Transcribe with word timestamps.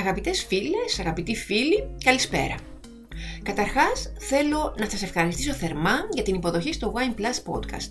Αγαπητές 0.00 0.44
φίλες, 0.44 0.98
αγαπητοί 1.00 1.36
φίλοι, 1.36 1.88
καλησπέρα. 2.04 2.54
Καταρχάς, 3.42 4.12
θέλω 4.18 4.74
να 4.78 4.90
σας 4.90 5.02
ευχαριστήσω 5.02 5.52
θερμά 5.52 6.08
για 6.10 6.22
την 6.22 6.34
υποδοχή 6.34 6.72
στο 6.72 6.92
Wine 6.96 7.20
Plus 7.20 7.52
Podcast. 7.52 7.90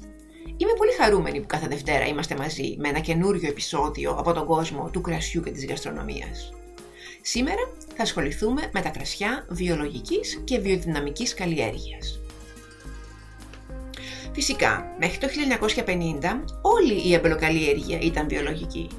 Είμαι 0.57 0.73
πολύ 0.77 0.91
χαρούμενη 1.01 1.39
που 1.39 1.47
κάθε 1.47 1.67
Δευτέρα 1.67 2.05
είμαστε 2.05 2.35
μαζί 2.35 2.75
με 2.79 2.89
ένα 2.89 2.99
καινούριο 2.99 3.49
επεισόδιο 3.49 4.11
από 4.11 4.33
τον 4.33 4.45
κόσμο 4.45 4.89
του 4.89 5.01
κρασιού 5.01 5.41
και 5.41 5.51
της 5.51 5.65
γαστρονομίας. 5.65 6.53
Σήμερα 7.21 7.71
θα 7.95 8.03
ασχοληθούμε 8.03 8.69
με 8.73 8.81
τα 8.81 8.89
κρασιά 8.89 9.45
βιολογικής 9.49 10.41
και 10.43 10.59
βιοδυναμικής 10.59 11.33
καλλιέργειας. 11.33 12.19
Φυσικά, 14.33 14.95
μέχρι 14.99 15.17
το 15.17 15.27
1950 15.27 16.43
όλη 16.61 17.09
η 17.09 17.15
αμπελοκαλλιέργεια 17.15 17.99
ήταν 17.99 18.27
βιολογική 18.27 18.89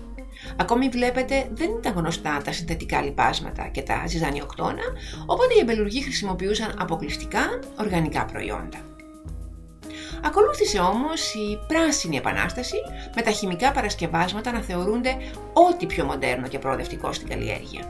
Ακόμη 0.60 0.88
βλέπετε 0.88 1.48
δεν 1.52 1.70
ήταν 1.78 1.92
γνωστά 1.92 2.40
τα 2.44 2.52
συνθετικά 2.52 3.02
λιπάσματα 3.02 3.68
και 3.68 3.82
τα 3.82 4.04
ζυζανιοκτώνα, 4.06 4.82
οπότε 5.26 5.54
οι 5.54 5.58
εμπελουργοί 5.60 6.02
χρησιμοποιούσαν 6.02 6.74
αποκλειστικά 6.78 7.58
οργανικά 7.80 8.24
προϊόντα. 8.24 8.78
Ακολούθησε 10.24 10.78
όμως 10.78 11.34
η 11.34 11.58
πράσινη 11.66 12.16
επανάσταση 12.16 12.76
με 13.14 13.22
τα 13.22 13.30
χημικά 13.30 13.72
παρασκευάσματα 13.72 14.52
να 14.52 14.60
θεωρούνται 14.60 15.16
ό,τι 15.52 15.86
πιο 15.86 16.04
μοντέρνο 16.04 16.48
και 16.48 16.58
προοδευτικό 16.58 17.12
στην 17.12 17.28
καλλιέργεια. 17.28 17.82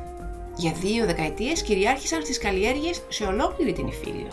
Για 0.56 0.72
δύο 0.72 1.06
δεκαετίες 1.06 1.62
κυριάρχησαν 1.62 2.22
στις 2.22 2.38
καλλιέργειες 2.38 3.02
σε 3.08 3.24
ολόκληρη 3.24 3.72
την 3.72 3.86
Ιφίλιο. 3.86 4.28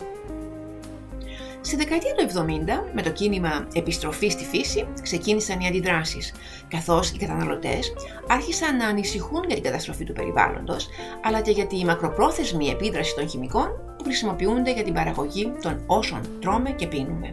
Στη 1.68 1.76
δεκαετία 1.76 2.14
του 2.14 2.22
70, 2.22 2.90
με 2.94 3.02
το 3.02 3.10
κίνημα 3.10 3.68
«Επιστροφή 3.72 4.28
στη 4.28 4.44
φύση», 4.44 4.86
ξεκίνησαν 5.02 5.60
οι 5.60 5.66
αντιδράσεις, 5.66 6.32
καθώς 6.68 7.10
οι 7.10 7.18
καταναλωτές 7.18 7.92
άρχισαν 8.28 8.76
να 8.76 8.86
ανησυχούν 8.86 9.44
για 9.46 9.54
την 9.54 9.64
καταστροφή 9.64 10.04
του 10.04 10.12
περιβάλλοντος, 10.12 10.88
αλλά 11.24 11.40
και 11.40 11.50
για 11.50 11.66
τη 11.66 11.84
μακροπρόθεσμη 11.84 12.68
επίδραση 12.68 13.14
των 13.14 13.28
χημικών 13.28 13.66
που 13.96 14.04
χρησιμοποιούνται 14.04 14.72
για 14.72 14.82
την 14.82 14.94
παραγωγή 14.94 15.52
των 15.62 15.82
όσων 15.86 16.20
τρώμε 16.40 16.70
και 16.70 16.86
πίνουμε. 16.86 17.30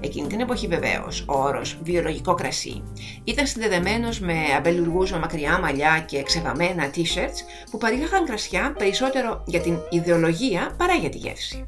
Εκείνη 0.00 0.26
την 0.26 0.40
εποχή 0.40 0.66
βεβαίως, 0.66 1.24
ο 1.28 1.42
όρος 1.42 1.78
βιολογικό 1.82 2.34
κρασί 2.34 2.82
ήταν 3.24 3.46
συνδεδεμένος 3.46 4.20
με 4.20 4.34
αμπελουργού 4.56 5.06
με 5.10 5.18
μακριά 5.18 5.58
μαλλιά 5.58 6.04
και 6.06 6.22
ξεβαμμένα 6.22 6.90
t-shirts 6.94 7.68
που 7.70 7.78
παρήγαγαν 7.78 8.24
κρασιά 8.24 8.74
περισσότερο 8.78 9.42
για 9.46 9.60
την 9.60 9.78
ιδεολογία 9.90 10.74
παρά 10.76 10.94
για 10.94 11.08
τη 11.08 11.18
γεύση. 11.18 11.64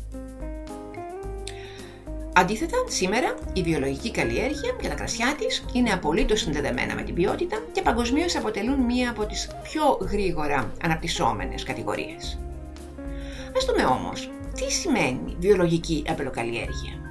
Αντίθετα, 2.38 2.76
σήμερα 2.88 3.34
η 3.52 3.62
βιολογική 3.62 4.10
καλλιέργεια 4.10 4.76
και 4.80 4.88
τα 4.88 4.94
κρασιά 4.94 5.34
της 5.38 5.64
είναι 5.72 5.90
απολύτως 5.90 6.40
συνδεδεμένα 6.40 6.94
με 6.94 7.02
την 7.02 7.14
ποιότητα 7.14 7.62
και 7.72 7.82
παγκοσμίως 7.82 8.36
αποτελούν 8.36 8.80
μία 8.80 9.10
από 9.10 9.26
τις 9.26 9.50
πιο 9.62 9.98
γρήγορα 10.10 10.72
αναπτυσσόμενες 10.82 11.62
κατηγορίες. 11.62 12.38
Ας 13.56 13.64
δούμε 13.64 13.84
όμως, 13.84 14.30
τι 14.54 14.72
σημαίνει 14.72 15.36
βιολογική 15.38 16.04
απελοκαλλιέργεια. 16.08 17.07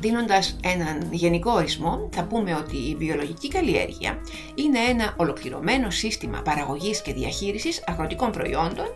Δίνοντας 0.00 0.56
έναν 0.62 1.08
γενικό 1.10 1.52
ορισμό, 1.52 2.08
θα 2.12 2.24
πούμε 2.24 2.54
ότι 2.54 2.76
η 2.76 2.96
βιολογική 2.96 3.48
καλλιέργεια 3.48 4.18
είναι 4.54 4.78
ένα 4.78 5.14
ολοκληρωμένο 5.16 5.90
σύστημα 5.90 6.42
παραγωγής 6.44 7.02
και 7.02 7.12
διαχείρισης 7.12 7.82
αγροτικών 7.86 8.30
προϊόντων 8.30 8.86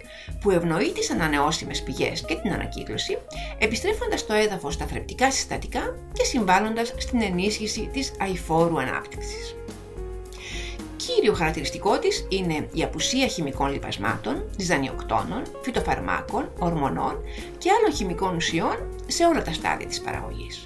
που 0.41 0.51
ευνοεί 0.51 0.93
τις 0.93 1.11
ανανεώσιμες 1.11 1.83
πηγές 1.83 2.25
και 2.25 2.35
την 2.35 2.53
ανακύκλωση, 2.53 3.19
επιστρέφοντας 3.59 4.27
το 4.27 4.33
έδαφος 4.33 4.75
στα 4.75 4.87
θρεπτικά 4.87 5.31
συστατικά 5.31 5.97
και 6.13 6.25
συμβάλλοντας 6.25 6.95
στην 6.97 7.23
ενίσχυση 7.23 7.91
της 7.93 8.13
αηφόρου 8.21 8.81
ανάπτυξης. 8.81 9.57
Κύριο 10.97 11.33
χαρακτηριστικό 11.33 11.99
της 11.99 12.27
είναι 12.29 12.69
η 12.73 12.83
απουσία 12.83 13.27
χημικών 13.27 13.73
λιπασμάτων, 13.73 14.51
ζυζανιοκτώνων, 14.57 15.43
φυτοφαρμάκων, 15.63 16.51
ορμονών 16.59 17.17
και 17.59 17.71
άλλων 17.71 17.97
χημικών 17.97 18.37
ουσιών 18.37 18.77
σε 19.07 19.25
όλα 19.25 19.43
τα 19.43 19.53
στάδια 19.53 19.87
της 19.87 20.01
παραγωγής. 20.01 20.65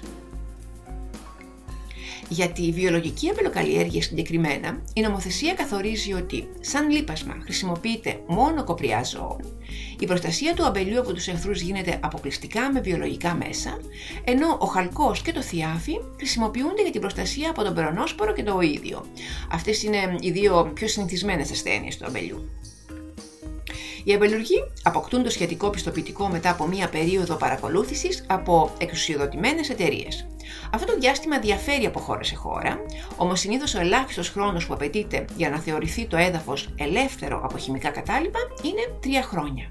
Για 2.29 2.49
τη 2.49 2.71
βιολογική 2.71 3.29
αμπελοκαλλιέργεια 3.29 4.01
συγκεκριμένα, 4.01 4.81
η 4.93 5.01
νομοθεσία 5.01 5.53
καθορίζει 5.53 6.13
ότι 6.13 6.47
σαν 6.59 6.89
λίπασμα 6.89 7.37
χρησιμοποιείται 7.43 8.19
μόνο 8.27 8.63
κοπριά 8.63 9.03
ζώων, 9.03 9.59
η 9.99 10.05
προστασία 10.05 10.53
του 10.53 10.65
αμπελιού 10.65 10.99
από 10.99 11.13
τους 11.13 11.27
εχθρούς 11.27 11.61
γίνεται 11.61 11.99
αποκλειστικά 12.03 12.71
με 12.71 12.81
βιολογικά 12.81 13.35
μέσα, 13.35 13.79
ενώ 14.23 14.57
ο 14.59 14.65
χαλκός 14.65 15.21
και 15.21 15.31
το 15.31 15.41
θιάφι 15.41 15.99
χρησιμοποιούνται 16.17 16.81
για 16.81 16.91
την 16.91 17.01
προστασία 17.01 17.49
από 17.49 17.63
τον 17.63 17.73
περονόσπορο 17.73 18.33
και 18.33 18.43
το 18.43 18.59
οίδιο. 18.61 19.05
Αυτές 19.51 19.83
είναι 19.83 20.15
οι 20.19 20.31
δύο 20.31 20.71
πιο 20.73 20.87
συνηθισμένες 20.87 21.51
ασθένειες 21.51 21.97
του 21.97 22.05
αμπελιού. 22.05 22.49
Οι 24.03 24.13
αμπελουργοί 24.13 24.63
αποκτούν 24.83 25.23
το 25.23 25.29
σχετικό 25.29 25.69
πιστοποιητικό 25.69 26.27
μετά 26.27 26.49
από 26.49 26.67
μία 26.67 26.89
περίοδο 26.89 27.35
παρακολούθησης 27.35 28.25
από 28.27 28.71
εξουσιοδοτημένες 28.77 29.69
εταιρείες. 29.69 30.27
Αυτό 30.73 30.91
το 30.91 30.99
διάστημα 30.99 31.39
διαφέρει 31.39 31.85
από 31.85 31.99
χώρα 31.99 32.23
σε 32.23 32.35
χώρα, 32.35 32.79
όμως 33.17 33.39
συνήθως 33.39 33.73
ο 33.73 33.79
ελάχιστος 33.79 34.29
χρόνος 34.29 34.65
που 34.65 34.73
απαιτείται 34.73 35.25
για 35.35 35.49
να 35.49 35.59
θεωρηθεί 35.59 36.05
το 36.05 36.17
έδαφος 36.17 36.69
ελεύθερο 36.75 37.41
από 37.43 37.57
χημικά 37.57 37.89
κατάλοιπα 37.89 38.39
είναι 38.63 38.97
τρία 39.01 39.21
χρόνια. 39.21 39.67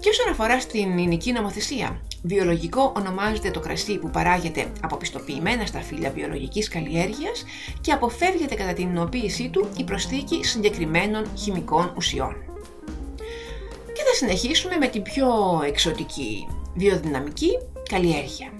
Και 0.00 0.08
όσον 0.08 0.32
αφορά 0.32 0.60
στην 0.60 0.92
ελληνική 0.92 1.32
νομοθεσία, 1.32 2.00
βιολογικό 2.22 2.92
ονομάζεται 2.96 3.50
το 3.50 3.60
κρασί 3.60 3.98
που 3.98 4.10
παράγεται 4.10 4.72
από 4.80 4.96
πιστοποιημένα 4.96 5.66
σταφύλια 5.66 6.10
βιολογικής 6.10 6.68
καλλιέργειας 6.68 7.44
και 7.80 7.92
αποφεύγεται 7.92 8.54
κατά 8.54 8.72
την 8.72 8.88
εινοποίησή 8.88 9.48
του 9.48 9.68
η 9.76 9.84
προσθήκη 9.84 10.44
συγκεκριμένων 10.44 11.26
χημικών 11.36 11.92
ουσιών. 11.96 12.49
Και 14.20 14.26
θα 14.26 14.32
συνεχίσουμε 14.32 14.76
με 14.76 14.86
την 14.86 15.02
πιο 15.02 15.28
εξωτική 15.66 16.48
βιοδυναμική 16.74 17.58
καλλιέργεια. 17.90 18.52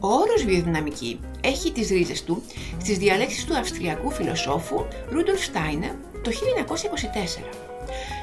Ο 0.00 0.08
όρος 0.08 0.44
βιοδυναμική 0.44 1.20
έχει 1.40 1.72
τις 1.72 1.88
ρίζες 1.88 2.24
του 2.24 2.42
στις 2.80 2.98
διαλέξεις 2.98 3.44
του 3.44 3.56
αυστριακού 3.56 4.10
φιλοσόφου 4.10 4.86
Ρούντολφ 5.10 5.44
Στάινερ 5.44 5.90
το 6.22 6.30
1924. 6.30 7.44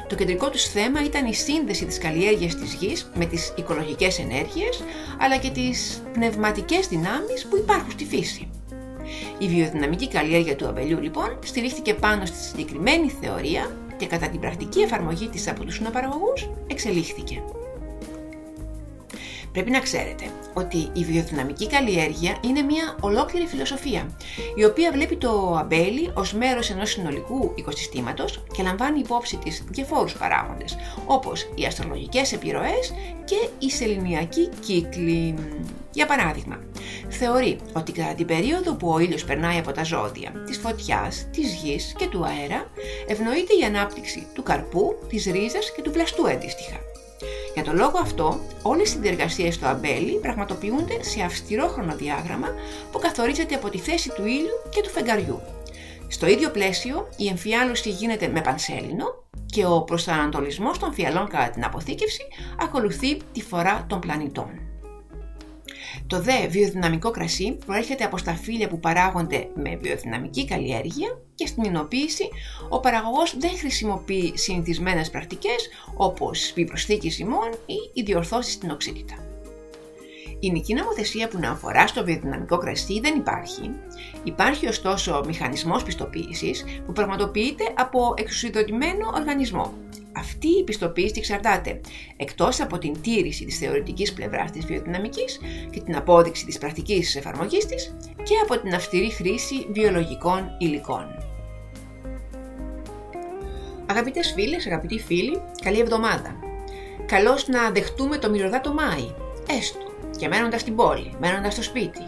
Το 0.07 0.15
κεντρικό 0.15 0.49
τους 0.49 0.63
θέμα 0.63 1.03
ήταν 1.03 1.25
η 1.25 1.33
σύνδεση 1.33 1.85
της 1.85 1.97
καλλιέργειας 1.97 2.55
της 2.55 2.73
γης 2.73 3.11
με 3.15 3.25
τις 3.25 3.53
οικολογικές 3.57 4.19
ενέργειες, 4.19 4.83
αλλά 5.19 5.37
και 5.37 5.49
τις 5.49 6.03
πνευματικές 6.13 6.87
δυνάμεις 6.87 7.45
που 7.49 7.57
υπάρχουν 7.57 7.91
στη 7.91 8.05
φύση. 8.05 8.49
Η 9.37 9.47
βιοδυναμική 9.47 10.07
καλλιέργεια 10.07 10.55
του 10.55 10.67
αμπελιού 10.67 11.01
λοιπόν 11.01 11.39
στηρίχθηκε 11.43 11.93
πάνω 11.93 12.25
στη 12.25 12.37
συγκεκριμένη 12.37 13.09
θεωρία 13.21 13.75
και 13.97 14.07
κατά 14.07 14.29
την 14.29 14.39
πρακτική 14.39 14.79
εφαρμογή 14.79 15.27
της 15.29 15.47
από 15.47 15.63
τους 15.63 15.75
συνοπαραγωγούς 15.75 16.49
εξελίχθηκε. 16.67 17.43
Πρέπει 19.55 19.71
να 19.71 19.79
ξέρετε 19.79 20.25
ότι 20.53 20.89
η 20.93 21.03
βιοδυναμική 21.03 21.67
καλλιέργεια 21.67 22.37
είναι 22.41 22.61
μια 22.61 22.95
ολόκληρη 23.01 23.45
φιλοσοφία, 23.45 24.15
η 24.55 24.63
οποία 24.63 24.91
βλέπει 24.91 25.15
το 25.15 25.55
αμπέλι 25.59 26.11
ως 26.13 26.33
μέρος 26.33 26.69
ενός 26.69 26.89
συνολικού 26.89 27.51
οικοσυστήματος 27.55 28.43
και 28.55 28.63
λαμβάνει 28.63 28.99
υπόψη 28.99 29.37
της 29.37 29.63
διαφόρους 29.69 30.13
παράγοντες, 30.13 30.75
όπως 31.05 31.49
οι 31.55 31.65
αστρολογικές 31.65 32.33
επιρροές 32.33 32.93
και 33.25 33.49
η 33.59 33.69
σεληνιακή 33.69 34.49
κύκλη. 34.59 35.35
Για 35.91 36.05
παράδειγμα, 36.05 36.59
θεωρεί 37.09 37.57
ότι 37.73 37.91
κατά 37.91 38.13
την 38.13 38.25
περίοδο 38.25 38.73
που 38.73 38.89
ο 38.89 38.99
ήλιος 38.99 39.25
περνάει 39.25 39.57
από 39.57 39.71
τα 39.71 39.83
ζώδια, 39.83 40.31
της 40.45 40.57
φωτιάς, 40.57 41.27
της 41.31 41.53
γης 41.53 41.93
και 41.97 42.07
του 42.07 42.25
αέρα, 42.25 42.71
ευνοείται 43.07 43.53
η 43.61 43.63
ανάπτυξη 43.65 44.27
του 44.33 44.43
καρπού, 44.43 44.95
της 45.09 45.25
ρίζας 45.25 45.71
και 45.75 45.81
του 45.81 45.91
πλαστού 45.91 46.29
αντίστοιχα. 46.29 46.79
Για 47.55 47.63
τον 47.63 47.75
λόγο 47.75 47.97
αυτό, 48.01 48.39
όλες 48.61 48.93
οι 48.93 48.97
διεργασίες 48.97 49.55
στο 49.55 49.65
αμπέλι 49.65 50.19
πραγματοποιούνται 50.21 51.03
σε 51.03 51.21
αυστηρό 51.21 51.67
χρονοδιάγραμμα 51.67 52.47
που 52.91 52.99
καθορίζεται 52.99 53.55
από 53.55 53.69
τη 53.69 53.77
θέση 53.77 54.09
του 54.09 54.25
ήλιου 54.25 54.59
και 54.69 54.81
του 54.81 54.89
φεγγαριού. 54.89 55.41
Στο 56.07 56.27
ίδιο 56.27 56.49
πλαίσιο, 56.49 57.09
η 57.17 57.27
εμφιάλωση 57.27 57.89
γίνεται 57.89 58.27
με 58.27 58.41
πανσέλινο 58.41 59.05
και 59.45 59.65
ο 59.65 59.81
προσανατολισμός 59.81 60.79
των 60.79 60.93
φιαλών 60.93 61.27
κατά 61.27 61.49
την 61.49 61.63
αποθήκευση 61.63 62.23
ακολουθεί 62.59 63.17
τη 63.31 63.41
φορά 63.41 63.85
των 63.89 63.99
πλανητών. 63.99 64.64
Το 66.07 66.21
δε 66.21 66.47
βιοδυναμικό 66.47 67.11
κρασί 67.11 67.57
προέρχεται 67.65 68.03
από 68.03 68.17
σταφύλια 68.17 68.67
που 68.67 68.79
παράγονται 68.79 69.47
με 69.55 69.75
βιοδυναμική 69.81 70.45
καλλιέργεια 70.45 71.19
και 71.35 71.47
στην 71.47 71.63
εινοποίηση 71.63 72.29
ο 72.69 72.79
παραγωγός 72.79 73.37
δεν 73.37 73.57
χρησιμοποιεί 73.57 74.33
συνηθισμένες 74.35 75.09
πρακτικές 75.09 75.69
όπως 75.95 76.49
η 76.55 76.65
προσθήκη 76.65 77.09
ζυμών 77.09 77.49
ή 77.65 77.75
η 77.93 78.01
διορθώση 78.01 78.51
στην 78.51 78.69
οξύτητα. 78.69 79.15
Η 80.39 80.51
νική 80.51 80.73
νομοθεσία 80.73 81.27
που 81.27 81.39
να 81.39 81.51
αφορά 81.51 81.87
στο 81.87 82.03
βιοδυναμικό 82.03 82.57
κρασί 82.57 82.99
δεν 82.99 83.15
υπάρχει. 83.15 83.71
Υπάρχει 84.23 84.67
ωστόσο 84.67 85.23
μηχανισμός 85.25 85.83
πιστοποίησης 85.83 86.63
που 86.85 86.91
πραγματοποιείται 86.91 87.63
από 87.75 88.13
εξουσιοδοτημένο 88.17 89.11
οργανισμό 89.15 89.73
αυτή 90.17 90.47
η 90.47 90.63
πιστοποίηση 90.63 91.13
εξαρτάται 91.17 91.81
εκτός 92.17 92.61
από 92.61 92.77
την 92.77 93.01
τήρηση 93.01 93.45
της 93.45 93.57
θεωρητικής 93.57 94.13
πλευράς 94.13 94.51
της 94.51 94.65
βιοδυναμικής 94.65 95.39
και 95.69 95.81
την 95.81 95.95
απόδειξη 95.95 96.45
της 96.45 96.57
πρακτικής 96.57 97.15
εφαρμογής 97.15 97.65
της 97.65 97.95
και 98.23 98.33
από 98.43 98.59
την 98.59 98.73
αυστηρή 98.73 99.09
χρήση 99.09 99.67
βιολογικών 99.71 100.49
υλικών. 100.59 101.05
Αγαπητές 103.85 104.31
φίλες, 104.35 104.65
αγαπητοί 104.65 104.99
φίλοι, 104.99 105.41
καλή 105.63 105.79
εβδομάδα. 105.79 106.35
Καλώς 107.05 107.47
να 107.47 107.71
δεχτούμε 107.71 108.17
το 108.17 108.29
μυρωδάτο 108.29 108.73
Μάη, 108.73 109.13
έστω, 109.57 109.85
και 110.17 110.27
μένοντας 110.27 110.61
στην 110.61 110.75
πόλη, 110.75 111.13
μένοντας 111.19 111.53
στο 111.53 111.63
σπίτι. 111.63 112.01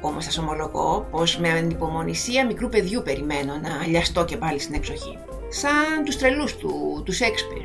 Όμως 0.00 0.24
σας 0.24 0.38
ομολογώ 0.38 1.08
πως 1.10 1.38
με 1.38 1.50
ανυπομονησία 1.50 2.46
μικρού 2.46 2.68
παιδιού 2.68 3.02
περιμένω 3.02 3.56
να 3.56 3.86
λιαστώ 3.86 4.24
και 4.24 4.36
πάλι 4.36 4.58
στην 4.58 4.74
εξοχή. 4.74 5.18
Σαν 5.58 6.04
τους 6.04 6.16
τρελούς 6.16 6.56
του, 6.56 7.02
του 7.04 7.12
Σέξπιρ. 7.12 7.62